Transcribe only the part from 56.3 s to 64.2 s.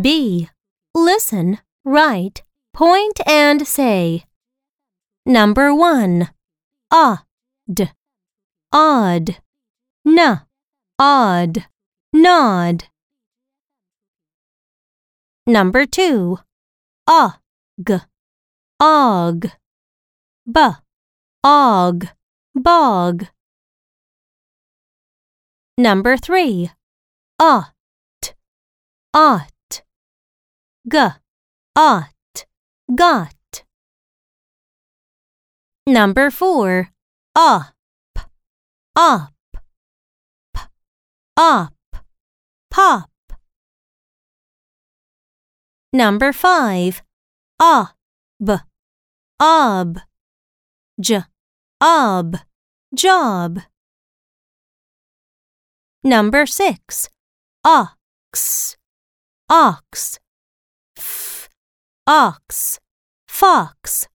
6. Ox. Ox. Ox. Fox.